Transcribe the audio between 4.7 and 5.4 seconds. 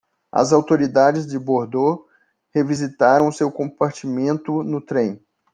trem.